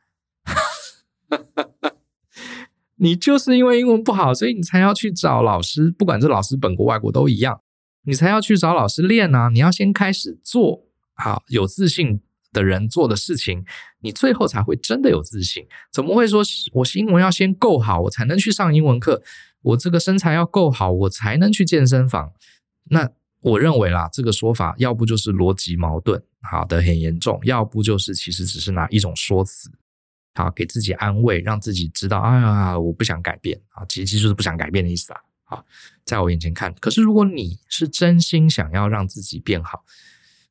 [3.03, 7.61] 你就是因为英文不好，所以你才要去找老师，不管这老师本国外国都一样，
[8.05, 9.49] 你才要去找老师练啊。
[9.49, 10.85] 你要先开始做
[11.15, 12.21] 好有自信
[12.53, 13.65] 的人做的事情，
[14.01, 15.67] 你最后才会真的有自信。
[15.91, 16.43] 怎么会说
[16.75, 19.23] 我是英文要先够好，我才能去上英文课？
[19.63, 22.33] 我这个身材要够好，我才能去健身房？
[22.91, 23.09] 那
[23.41, 29.71] 我认为啦，这个说法要不就是逻辑矛盾，好的很严重；要不就是其实只是拿一种说辞，
[30.35, 35.21] 好给自己安慰，让自己知道，哎呀，我不想改变啊，其实就是不想改变的意思啊。
[35.45, 35.65] 好，
[36.05, 39.85] 在我眼前看，可是如果你是真心想要让自己变好，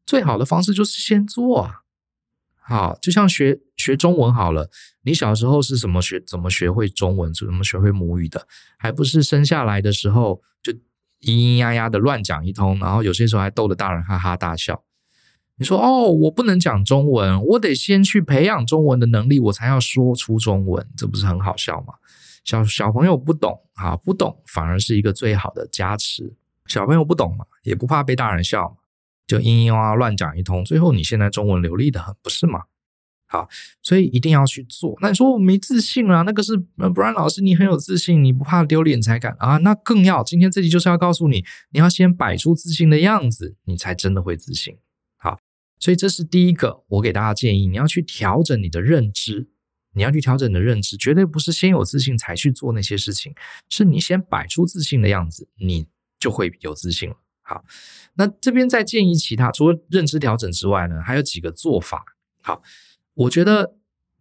[0.05, 1.81] 最好的方式就是先做啊。
[2.59, 4.69] 好，就像学学中文好了，
[5.03, 8.47] 你小时候是怎么学，怎么学会中文，怎么学会母语的？
[8.77, 10.73] 还不是生下来的时候就。
[11.21, 14.81] 咿咿呀呀的乱讲一通，然后有些时候还逗得大人哈哈大笑。
[15.59, 21.93] 你说哦，我不能讲中文，我得先去培养中文的能力，我才要说出中文，这不是很好笑吗？
[22.45, 26.33] 小小朋友不懂啊，不懂反而是一个最好的加持。
[26.65, 28.75] 小朋友不懂嘛，也不怕被大人笑嘛，
[29.27, 32.61] 就咿咿哇哇乱讲一通，最后你现在中文流利的很，不是吗？
[33.27, 33.47] 好，
[33.83, 34.97] 所以一定要去做。
[35.01, 36.23] 那你说我没自信啊？
[36.23, 39.57] 那个是 Brian 老师，你很有自信，你不怕丢脸才敢啊？
[39.57, 44.77] 那更要，今天这集就是要告诉你，你要先摆出自信的样子，你才真的会自信。
[45.79, 49.47] 所以这是第一个，我给大家建议，你要去调整你的认知，
[49.93, 53.33] 你要去调整你的认知，绝对不是先有自信才去做那些事情，
[53.69, 55.87] 是你先摆出自信的样子，你
[56.19, 57.15] 就会有自信了。
[57.41, 57.63] 好，
[58.15, 62.03] 那这边再建议其他，除了认知调整之外呢，还有几个做法。
[62.41, 62.61] 好。
[63.15, 63.75] 我觉得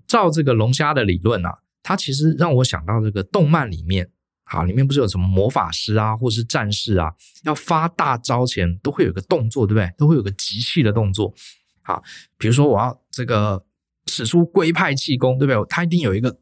[0.08, 4.10] 照这个龙虾的理论啊，它其实让我想到这个动漫里面，
[4.50, 7.12] 好，里面不是有什么魔法师啊，或是战士啊，
[7.44, 9.92] 要发大招前都会有个动作，对不对？
[9.98, 11.34] 都会有个集气的动作。
[11.82, 12.02] 好，
[12.38, 13.62] 比如说我要这个
[14.06, 15.66] 使出龟派气功，对不对？
[15.68, 16.34] 他一定有一个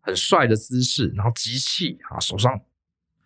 [0.00, 2.60] 很帅的姿势，然后集气啊，手上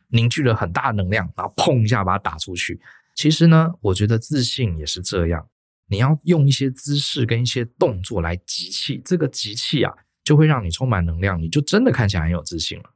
[0.08, 2.78] 凝聚了很大能量，然后砰一下把它打出去。
[3.14, 5.48] 其实呢，我觉得自信也是这样。
[5.88, 12.90] 你要用一些姿势跟一些动作来集气，这个集气啊，就会让你充满能量，你就真的看起来很有自信了。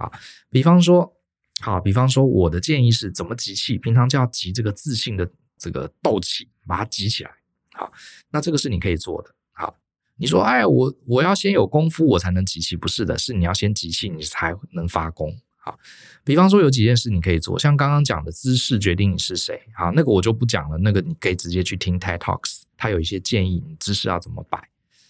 [0.00, 0.10] 啊，
[0.50, 1.14] 比方说，
[1.60, 3.76] 好，比方说，我的建议是怎么集气？
[3.76, 7.30] 平常就要集这个自信的这个斗气，把它集起来。
[7.72, 7.92] 好，
[8.30, 9.30] 那这个是你可以做的。
[9.52, 9.76] 好，
[10.16, 12.74] 你说，哎，我我要先有功夫，我才能集气？
[12.74, 15.38] 不是的，是你要先集气，你才能发功。
[15.62, 15.78] 好，
[16.24, 24.58] 比方说有几件事你可以做，像刚刚讲的姿势决定你是谁，好，那个我就不讲了，那个你可以直接去听 TED Talks，他有一些建议，你姿势要怎么摆，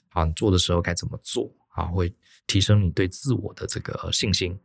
[0.09, 2.13] 好，你做的时候该怎么做，好，会
[2.49, 4.59] 提升你对自我的这个信心。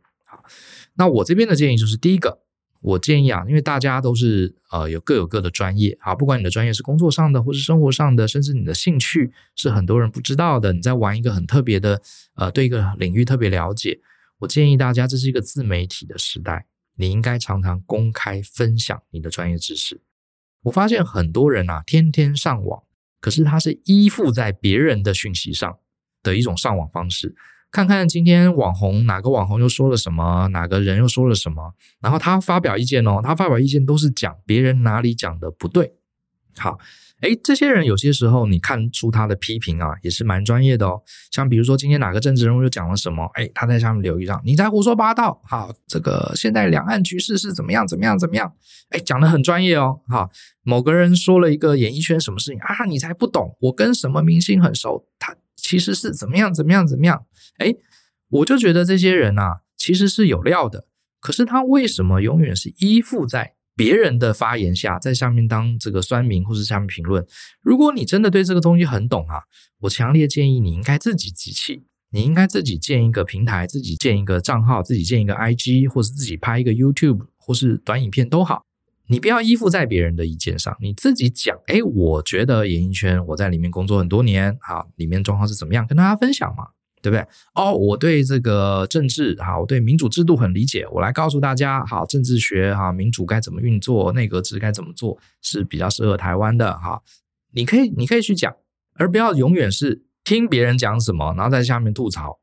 [0.94, 2.40] 那我这边的建议就是第一个，
[2.80, 12.00] 我建议啊，因为大家都是呃有各有各的专业，啊，不管你的专业是工作上的，或是生活上的，甚至你的兴趣是很多人不知道的，你在玩一个很特别的，
[12.34, 13.98] 呃，对一个领域特别了解。
[14.38, 20.00] 我建议大家，这是一个自媒体的时代，你应该常常公开分享你的专业知识。
[20.62, 22.82] 我发现很多人啊，天天上网，
[23.20, 25.78] 可是他是依附在别人的讯息上
[26.22, 27.34] 的一种上网方式。
[27.76, 35.92] 看看今天网红哪个网红又说了什么，哪个人又说了什么，然后他发表意见哦，他发表意见都是讲别人哪里讲的不对。
[36.56, 36.78] 好。
[37.20, 41.02] 哎，这些人有些时候你看出他的批评啊，也是蛮专业的哦。
[41.30, 45.42] 像比如说今天哪个政治人物又讲了什么，哎，他在下面留一张，你在胡说八道。
[45.44, 48.50] 好，这个现在两岸局势是怎么样怎么样怎么样？
[48.88, 50.00] 哎，讲得很专业哦。
[50.08, 50.30] 好，
[50.62, 53.54] 某个人说了一个演艺圈什么事情啊，你才不懂。
[53.60, 57.24] 我跟什么明星很熟，他其实是怎么样怎么样怎么样。
[57.58, 57.74] 哎，
[58.28, 60.86] 我就觉得这些人啊，其实是有料的。
[61.20, 63.54] 可是他为什么永远是依附在？
[63.78, 67.26] 别人的发言下，在下面当这个酸民或是下面评论。
[67.60, 69.42] 如果你真的对这个东西很懂啊，
[69.80, 78.62] 我强烈建议你应该自己集气，你应该自己建一个平台，自己建一个账号，自己建一个 IG，或是自己拍一个 YouTube 或是短影片都好。
[79.08, 81.54] 你不要依附在别人的意见上，你自己讲。
[81.66, 86.68] 诶，我觉得演艺圈我在里面工作很多年，好，里面状况是怎么样，跟大家分享嘛。
[87.02, 87.26] 对不对？
[87.54, 90.86] 哦，我对这个政治好，我对民主制度很理解。
[90.90, 97.00] 我来告诉大家，好，政治学哈，民主该怎么运作，内阁制该怎么做，是比较适合台湾的哈。
[97.52, 98.54] 你可以，你可以去讲，
[98.94, 102.40] 而不要永远是听别人讲什么，然后在下面吐槽。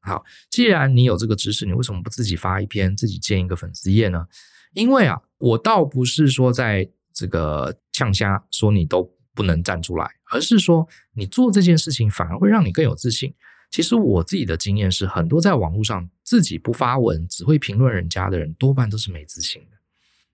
[0.00, 4.26] 好，既然你有这个知识，你为什么不自己发一篇，自己建一个粉丝页呢？
[4.74, 13.34] 因为啊，我倒不是说在这个呛虾说你都不能站出来，而是说你做这件事情反而会让你更有自信。
[13.70, 19.76] 其实我自己的经验是，很多在网络上自己不发文，只会评论人家的人，多半都是没自信的。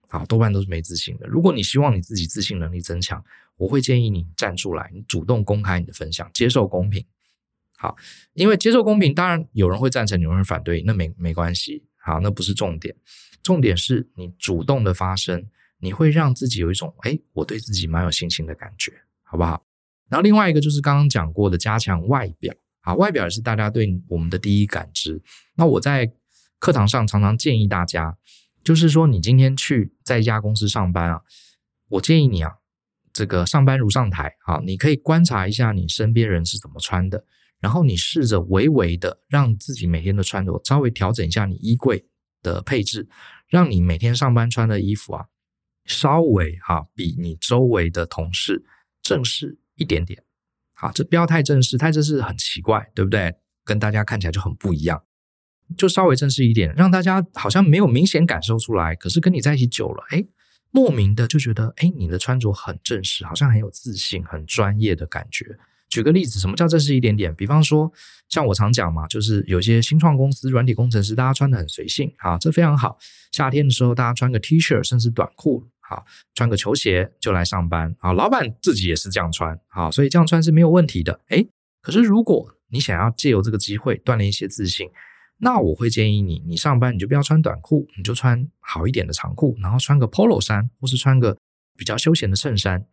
[0.07, 1.27] 好，多半都是没自信的。
[1.27, 3.23] 如果你希望你自己自信能力增强，
[3.57, 7.05] 我会建议你站出来，你主动公开你的分享，接受公平。
[7.77, 7.97] 好，
[8.33, 11.83] 因为接受公平，当然有人会赞成，有人反对，那没没关系。
[11.97, 12.95] 好，那不是重点，
[13.43, 15.45] 重点是你主动的发声，
[15.79, 18.93] 你会让自己有一种哎，我对自己蛮有信心的感觉，
[19.23, 19.65] 好不好？
[20.07, 22.53] 然后另外一个就是刚刚讲过的，加强外表。
[22.85, 25.21] 啊，外表也是大家对我们的第一感知。
[25.55, 26.13] 那我在
[26.59, 28.17] 课堂上常常建议大家，
[28.63, 31.21] 就是说你今天去在一家公司上班啊，
[31.89, 32.51] 我建议你啊，
[33.11, 37.25] 这个上班如上台啊，你可以观察一下你身边人是怎么穿的，
[37.59, 42.05] 然后你试着微微的让自己每天的穿着稍微调整一下你衣柜
[42.41, 43.07] 的配置，
[43.47, 45.25] 让你每天上班穿的衣服啊，
[45.85, 48.63] 稍微啊比你周围的同事
[49.01, 50.24] 正式一点点。
[50.75, 53.33] 好，这不要太正式，太正式很奇怪，对不对？
[53.63, 55.01] 跟大家看起来就很不一样，
[55.75, 58.93] 就稍微正式一点，让大家好像没有明显感受出来。
[58.95, 60.23] 可是跟你在一起久了，哎，
[60.69, 65.57] 莫名的就觉得，哎，你的穿着很正式，好像很有自信、很专业的感觉。
[65.87, 67.33] 举个例子，什么叫正式一点点？
[67.33, 67.91] 比方说，
[68.27, 72.97] 像我常讲嘛，就是有些新创公司软体工程师，大家穿得很随性，啊，这非常好。
[73.31, 75.65] 夏天的时候，大家穿个 T 恤，甚至短裤。
[75.87, 77.95] 好，穿个球鞋就来上班。
[77.99, 79.59] 好，老板自己也是这样穿。
[79.67, 81.19] 好，所以这样穿是没有问题的。
[81.27, 81.47] 诶，
[81.81, 84.89] 可是如果你想要借由这个机会锻炼一些自信，
[85.37, 91.37] 那我会建议你，你上班你就不要穿短裤，你就穿好一点的长裤，然后穿个 Polo 衫，或是穿个
[91.77, 92.87] 比较休闲的衬衫。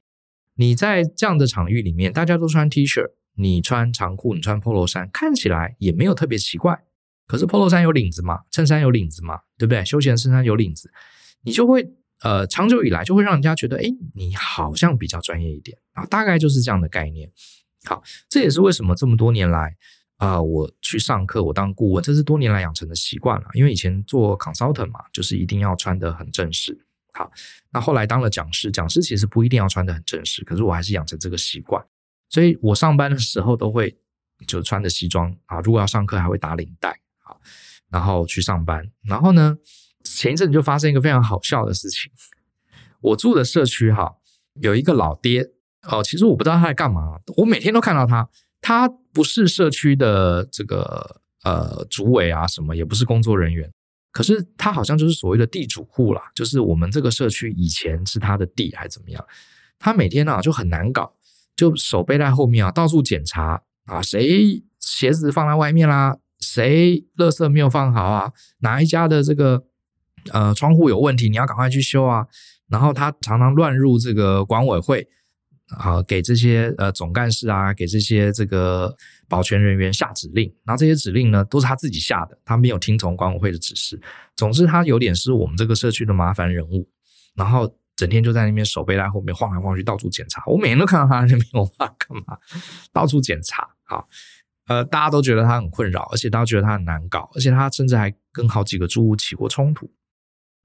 [0.56, 3.02] 你在这样的场域里面，大家都穿 T 恤，
[3.36, 6.78] 你穿长裤，你穿 Polo 衫，看起来也没有特别奇怪。
[7.26, 9.82] 可是 Polo 衫有领子嘛，衬衫有领子嘛，对不对？
[9.82, 10.92] 休闲衬衫有领子，
[11.42, 11.90] 你就会。
[12.22, 17.30] 呃，长久以来就会让人家觉得，哎，你好像比较专业一点啊，大概就是这样的概念。
[17.84, 19.76] 好，这也是为什么这么多年来
[20.18, 23.48] 啊、我去上课，我当顾问，这是多年来养成的习惯了。
[23.54, 26.86] 因为以前做 consultant 嘛，就是一定要穿得很正式。
[27.12, 27.28] 好，
[27.72, 31.84] 那后来当了讲师，讲师其实不一定要穿得很正式，可是我还是养成这个习惯，
[32.28, 33.98] 所以我上班的时候都会
[34.46, 37.40] 就穿着西装啊，如果要上课还会打领带，好，
[37.90, 39.58] 然后去上班，然后呢，
[40.16, 42.10] 前一阵就发生一个非常好笑的事情，
[43.00, 44.14] 我住的社区哈，
[44.60, 45.50] 有一个老爹
[45.88, 48.28] 哦，其实我不知道他在干嘛，我每天都看到他，
[48.60, 53.72] 他不是社区的这个呃主委啊什么，也不是工作人员，
[54.12, 59.24] 可是他好像就是所谓的地主户啦，就是我们这个社区以前是他的地还是怎么样，
[59.78, 61.14] 他每天啊就很难搞，
[61.56, 69.64] 就手背在后面啊到处检查啊，谁鞋子放在外面啦，谁垃圾没有放好啊，哪一家的这个。
[70.30, 72.26] 呃，窗户有问题，你要赶快去修啊。
[72.68, 75.06] 然后他常常乱入这个管委会
[75.78, 78.94] 啊、给这些呃总干事啊，给这些这个
[79.28, 80.52] 保全人员下指令。
[80.64, 84.00] 然后这些指令呢，都是他自己下的，他没有听从管委会的指示。
[84.36, 86.88] 总之，他有点是我们这个社区的麻烦人物。
[87.34, 90.42] 然后整天就在那边手背在后面晃来晃去，到处检查。
[90.46, 92.36] 我每天都看到他在那边，我怕干嘛，
[92.92, 93.66] 到处检查。
[93.84, 94.06] 好，
[94.66, 99.90] 呃，大家都觉得他很困扰，而且大家觉得他很难搞，而且他甚至还跟好几个住户起过冲突。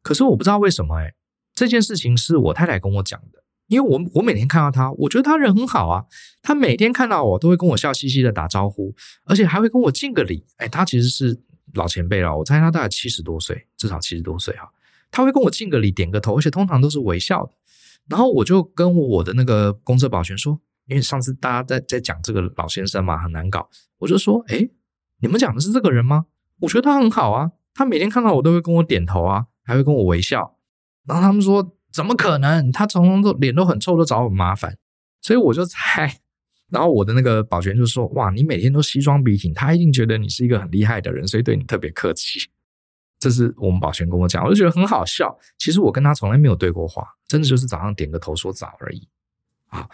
[0.08, 1.14] 可是我不知道为什么哎，
[1.54, 6.06] 这件事情是我太太跟我讲的，因为我我每天看到他，我觉得他人很好啊，
[6.42, 10.46] 他每天看到我都会跟我笑嘻嘻的打招呼，而且还会跟我敬个礼。
[10.60, 11.38] 哎，他其实是
[11.74, 14.72] 老前辈了，我猜他大概七十多岁，至少七十多岁哈。
[15.12, 17.52] 他会跟我敬个礼，点个头，而且通常都是微笑的。
[18.08, 24.70] 然后我就跟我的那个公车保全说，因为上次大家在在讲这个老先生嘛，很难搞，我就说，哎，
[25.20, 26.28] 你们讲的是这个人吗？
[26.62, 29.48] 我觉得他很好啊，他每天看到我都会跟我点头啊。
[29.68, 30.56] 还会跟我微笑，
[31.06, 32.72] 然后他们说怎么可能？
[32.72, 34.78] 他从都脸都很臭，都找我麻烦，
[35.22, 36.22] 所以我就猜。
[36.70, 42.40] 然后我的那个保全就说：“哇，你每天都西装笔挺，他一定觉得你是一个很厉害的人，所以对你特别客气。
[43.20, 45.38] ”这是我们保全跟我讲，我就觉得很好笑。
[45.58, 49.08] 其实我跟他从来没有对过话，真的就是早上点个头说早而已。
[49.68, 49.88] 啊，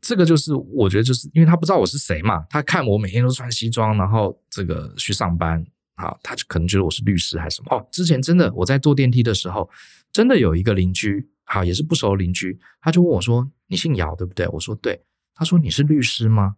[0.00, 5.66] 这个就是我觉得就是因为他不知道我是谁嘛，他看我每天都穿西装，然后这个去上班。
[5.98, 7.86] 好，他就可能觉得我是律师还是什么哦。
[7.90, 9.68] 之前真的我在坐电梯的时候，
[10.12, 15.02] 真的有一个邻居，好，也是不熟的邻居，他就问我说：“你姓姚对不对？”我说：“对。”
[15.34, 16.54] 他说：“你是律师吗？”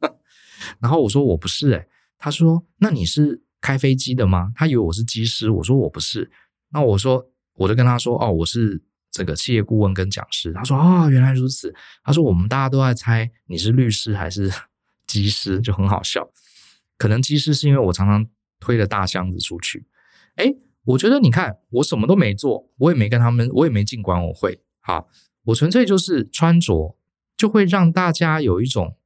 [0.80, 1.88] 然后我说：“我不是。”诶，
[2.18, 6.30] 他说：“那你是开飞机的吗？”他以为我是机师，我说：“我不是。”
[6.72, 14.50] 那我说：“我就跟他说哦，我是这个企业顾问跟讲师。”他说：“哦，原来如此。”他说：“我们大家都在猜你是律师还是
[15.06, 16.30] 机师，就很好笑。
[16.96, 18.26] 可能机师是因为我常常。”
[18.60, 19.86] 推了大箱子出去，
[20.36, 20.54] 哎，
[20.84, 25.08] 我觉得你看，我什么都没做，我也没跟他们，我也没进管委会，好，
[25.44, 26.96] 我纯粹就是穿着，
[27.36, 28.96] 就会让大家有一种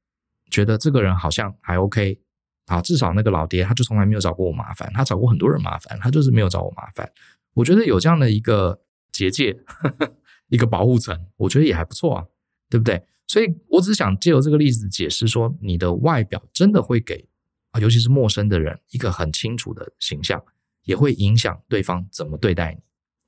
[0.50, 2.20] 觉得这个人好像还 OK，
[2.66, 7.10] 啊，至少那个老爹他就从来没有找过我麻烦，他找过很多人麻烦，他就是没有找我麻烦。
[7.54, 8.80] 我觉得有这样的一个
[9.10, 10.14] 结界，呵 呵
[10.48, 12.24] 一个保护层，我觉得也还不错啊，
[12.70, 13.02] 对不对？
[13.26, 17.26] 所以我只想借由这个例子解释说，你的外表真的会给
[17.72, 20.42] 啊，尤其是陌生的人一个很清楚的形象，
[20.84, 22.80] 也会影响对方怎么对待你。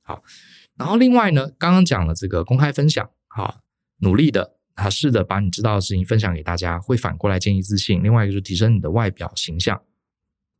[0.03, 0.23] 好，
[0.75, 3.61] 然后另外呢，刚刚讲了这个公开分享，好，
[3.99, 8.01] 努力的啊，试着把你知道的事情分享给大家，会反过来建立自信。
[8.01, 9.81] 另外一个就是提升你的外表形象。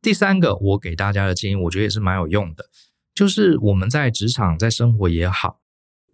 [0.02, 2.64] 第三个，我给大家的建议，我觉得也是蛮有用的，
[3.14, 5.60] 就是我们在职场、在生活也好，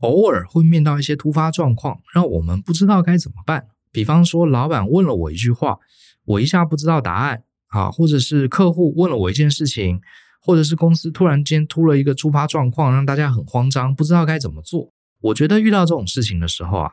[0.01, 3.69] 偶尔会面到一些突发状况，让我们不知道该怎么办。
[3.91, 5.79] 比方说，老板问了我一句话，
[6.25, 10.01] 我一下不知道答案，啊，或者是客户问了我一件事情，
[10.41, 14.93] 或者是公司突然间突了一个突发状况，让大家很慌张，不知道该怎么做。
[15.23, 16.93] 我觉得遇到这种事情的时候啊，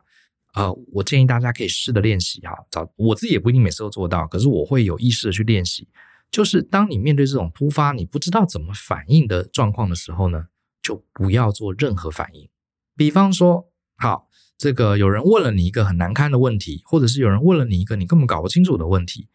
[0.54, 5.88] 呃，我建议大家可以试着练习哈，找我自己也不一定每次都做到，可是我会有意识的去练习。
[6.32, 10.46] 就是当你面对这种突发，你不知道怎么反应的状况的时候呢，
[10.82, 12.48] 就不要做任何反应。
[12.96, 13.68] 比方说，
[13.98, 14.28] 好，
[14.58, 19.28] 这个有人问了你一个很难堪的问题，或者是有人问了你一个你根本搞不清楚的问题，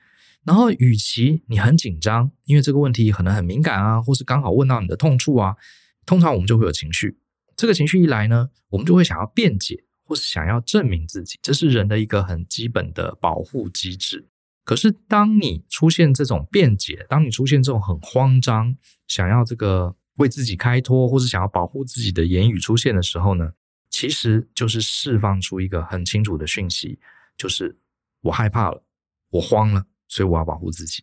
[0.45, 5.57] 然后与其你很紧张，因为这个问题可能很敏感啊，或是刚好问到你的痛处啊，
[6.05, 7.19] 通常我们就会有情绪。
[7.57, 14.29] 这个情绪一来呢，我们就会想要辩解，或是想要证明自己，这是人的一个很基本的保护机制。
[14.65, 18.75] 可是，当你出现这种辩解，当你出现这种很慌张，
[19.07, 23.53] 想要这个为自己开脱，或是想要保护自己的言语出现的时候呢，
[23.91, 26.99] 其实就是释放出一个很清楚的讯息，
[27.37, 27.79] 就是
[28.23, 28.83] 我害怕了，
[29.31, 29.85] 我慌了，
[30.15, 31.03] 所以我要保护自己。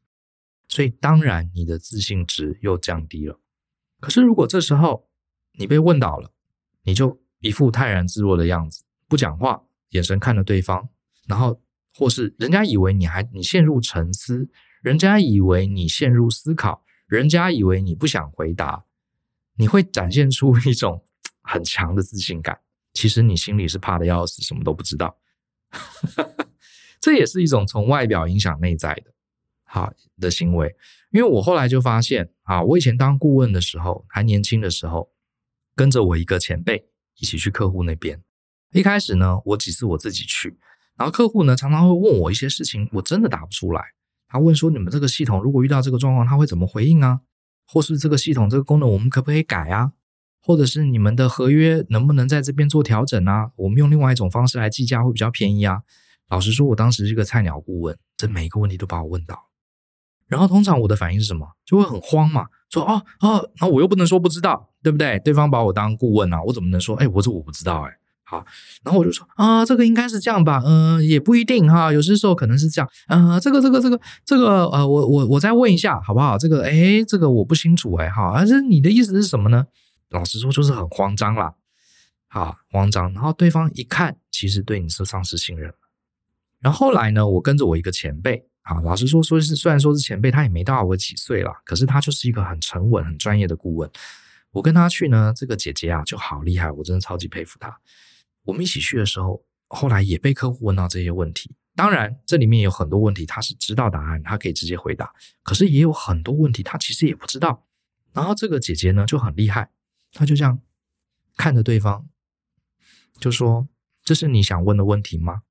[0.70, 3.40] 所以，当然你的自信值又降低了。
[4.00, 5.10] 可是，如果这时候
[5.54, 6.32] 你被问倒了，
[6.84, 10.90] 你就一副泰然自若的样子，不讲话，眼神看着对方，
[11.28, 11.62] 然后。
[11.94, 14.50] 或是人家以为你还你陷入沉思，
[14.82, 18.86] 人家以为你陷入思考，人家以为你不想回答，
[19.58, 21.04] 你会展现出一种
[21.42, 22.62] 很强的自信感。
[22.94, 25.18] 其实你心里是怕的要死，什么都不知道。
[27.02, 29.12] 这也是一种从外表影响内在的
[29.66, 30.74] 好的行为。
[31.12, 35.10] 因为我后来就发现啊，我以前当顾问的时候，还年轻的时候，
[35.76, 36.86] 跟着我一个前辈
[37.18, 38.22] 一起去客户那边。
[38.72, 40.58] 一开始呢，我几次我自己去。
[40.96, 43.84] 然后客户呢，常常会问我一些事情，我真的答不出来。
[44.28, 47.20] 他问说：“你们这个系统如果遇到这个状况，他会怎么回应啊？
[47.68, 49.92] 或是这个系统这个功能我们可不可以改啊？
[50.40, 53.52] 或者是你们的合约能不能在这边做调整啊？
[53.58, 55.82] 我们用另外一种方式来计价会比较便宜啊？”
[56.32, 59.38] 老实说，我当时是个菜鸟顾问，这每一个问题都把我问到。
[60.28, 61.46] 然后通常我的反应是什么？
[61.66, 65.20] 就会很慌嘛，说：“哦哦，那我又不能说不知道，对不对？
[65.20, 66.96] 对方把我当顾问啊，我怎么能说？
[66.96, 67.92] 哎，我这我不知道，哎。”
[68.24, 68.46] 好，
[68.82, 76.38] 然后我就说啊，这个应该是这样吧，嗯、也不一定哈，有些时候可能是这样，嗯、这个这个这个这个呃，我我我再问一下好不好？
[76.38, 79.66] 这个诶，这个我不清楚诶，好，但是你的意思是什么呢？
[80.12, 81.56] 老实说就是很慌张啦，
[82.30, 83.12] 好，慌张。
[83.12, 85.74] 然后对方一看，其实对你是丧失信任。
[86.62, 93.90] 然后后来呢，我跟着我一个前辈，啊，老实说说是虽然说是前辈，他也没大我几岁啦，可是他就是一个很沉稳、很专业的顾问。
[94.52, 97.80] 我跟他去呢，这个姐姐啊就好厉害，我真的超级佩服她。
[98.44, 101.56] 我们一起去的时候，后来也被客户问到这些问题。
[101.76, 105.12] 当然，这里面有很多问题他是知道答案，他可以直接回答。
[105.42, 107.66] 可是也有很多问题他其实也不知道。
[108.14, 109.70] 然后这个姐姐呢就很厉害，
[110.12, 110.60] 她就这样
[111.38, 112.06] 看着对方，
[113.20, 113.70] 就说
[114.04, 115.44] ：“这是你想问的问题吗？”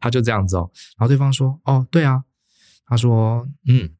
[0.00, 0.70] 他就这样子哦。
[0.96, 2.24] 然后对方说：“哦，对啊。”
[2.86, 3.94] 他说：“嗯，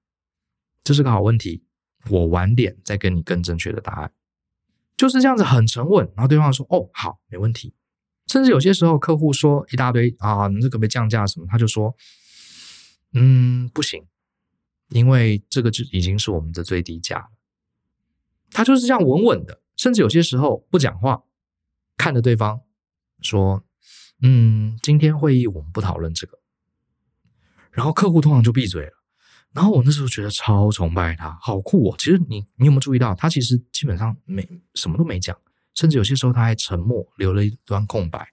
[0.85, 1.65] 这是个好问题，
[2.11, 4.13] 我晚点再跟你更正确的答案。”
[4.97, 7.75] 就是这样子很沉稳，然后对方说：“哦，好，没问题。”
[8.27, 11.47] 甚至有些时候客户说一大堆啊，你这个被降价什么？
[11.49, 11.95] 他就说
[13.15, 14.05] ：“嗯，不行，
[14.89, 17.29] 因为这个就已经是我们的最低价了。”
[18.51, 21.23] 他就是这样稳稳的，甚至有些时候不讲话，
[21.97, 22.61] 看着对方
[23.21, 23.63] 说
[24.23, 26.39] ：“嗯，今天会议我们不讨论这个。”
[27.73, 28.93] 然后客户通常就闭嘴了。
[29.53, 31.97] 然后我那时候觉得超崇拜他，好酷哦！
[31.99, 35.35] 其实你你有没有注意到，他其实基本上没什么都没讲，
[35.75, 38.29] 甚至有些时候他还沉默，留了一段空白。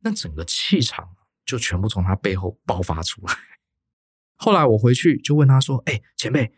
[0.00, 1.06] 那整个气场
[1.44, 3.34] 就全部从他背后爆发出来。
[4.34, 6.52] 后来我回去就问他说：“哎，前辈，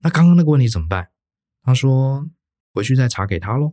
[0.00, 1.08] 那刚刚那个问题怎么办？”
[1.64, 2.28] 他说
[2.74, 3.72] ：“回去再查给他喽。”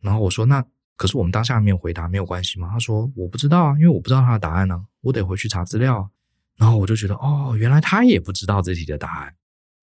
[0.00, 0.64] 然后我说：“那
[0.96, 6.10] 可是我们当下没有回答，没有关系吗？”他说：“我不知道啊，因为我不知道他的答案呢，我得回去查资料。”
[6.56, 9.34] 然后我就觉得，哦，原来他也不知道这题的答案。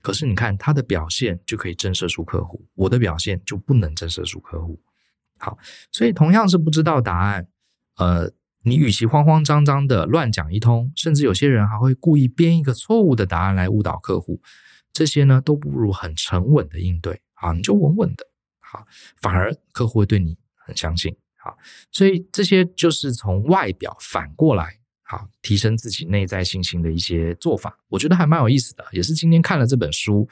[0.02, 4.80] 可是你看他的表现就可以震慑出客户，我的表现就不能震慑出客户。
[5.40, 5.58] 好，
[5.92, 7.48] 所以同样是不知道答案，
[7.98, 8.32] 呃，
[8.64, 14.42] 你与其慌慌张张的乱讲一通，甚至有些人还会故意编一个错误的答案来误导客户，
[14.94, 17.22] 这些呢都不如很沉稳的应对。
[17.34, 18.26] 啊，你就稳稳的，
[18.60, 18.86] 好，
[19.22, 20.38] 反而客户会对你
[20.70, 21.14] 很相信。
[21.36, 21.58] 好，
[21.92, 30.28] 所以这些就是从外表反过来，好提升自己内在信心的一些做法，我觉得还蛮有意思的，也是今天看了这本书，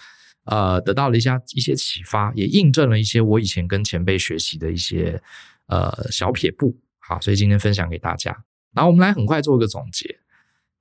[0.46, 5.22] 呃，得到了一些一些启发，也印证了一些我以前跟前辈学习的一些
[5.68, 6.78] 呃小撇步。
[7.00, 8.44] 好，所以今天分享给大家。
[8.74, 10.20] 然后我们来很快做一个总结，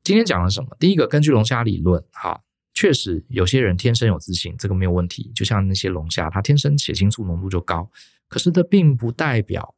[0.03, 0.77] 今天讲了什么？
[0.79, 2.43] 第一个，根据龙虾理论，哈，
[2.75, 7.89] 确实有些人天生有自信，这个没有问题，就像那些龙虾，它天生血清素浓度就高，
[8.29, 9.75] 可是这并不代表。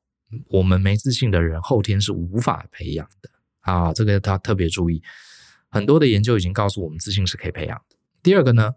[0.49, 3.31] 我们没自信的人，后天是无法培养的
[3.61, 3.95] 啊！
[3.95, 5.03] 这个他特别注意，
[5.71, 7.97] 很多的研究已经告诉我们，自信是可以培养的。
[8.23, 8.75] 第二个呢，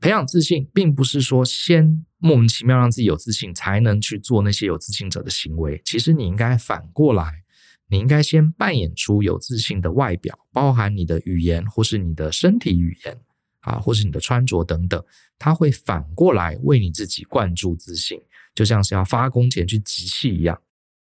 [0.00, 5.78] 培养自信，并不是说先莫名其妙让自己有自信，才能去做那些有自信者的行为。
[5.84, 7.42] 其实你应该反过来，
[7.88, 13.20] 你应该先扮演出有自信的外表，包含你的语言，或是你的身体语言
[13.60, 15.04] 啊，或是你的穿着等等，
[15.38, 18.18] 它会反过来为你自己灌注自信，
[18.54, 20.60] 就像是要发工钱去集气一样。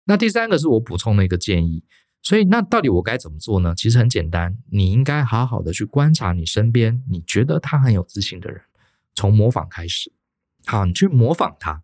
[0.05, 1.85] 那第三个是我补充的一个建议，
[2.23, 3.75] 所以那到底我该怎么做呢？
[3.75, 8.61] 其实很简单，你应该好好的去观察你身边你觉得他很有自信的人，
[9.15, 10.11] 从模仿开始。
[10.67, 11.83] 好，你去模仿他。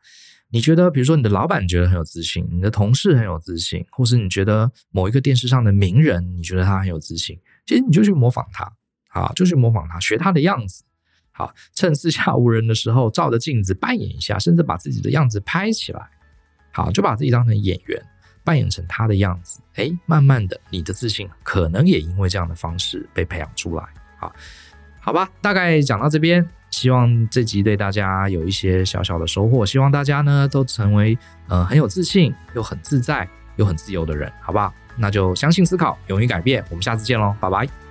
[0.50, 8.72] 你觉得，比如说你的老板觉得很有自信，你的同事很有自信，或是你觉得某一个电视上的名人，你觉得他很有自信，其实你就去模仿他，
[9.08, 10.84] 好，就去模仿他，学他的样子。
[11.34, 16.00] 好，趁四下无人的时候，照着镜子扮演一下，甚至把自己的样子拍起来。
[16.72, 18.02] 好，就把自己当成演员。
[18.46, 23.82] 扮演成他的样子，哎，慢慢的，你的自信可能也因为这样的方式被培养出来。
[24.18, 24.30] 好，
[25.00, 29.64] 好吧，大概讲到这边，希望这集对大家有一些小小的收获。
[29.64, 31.16] 希望大家呢都成为
[31.48, 33.26] 呃很有自信又很自在
[33.56, 34.70] 又很自由的人，好不好？
[34.94, 36.62] 那就相信思考，勇于改变。
[36.68, 37.83] 我们下次见喽，拜拜。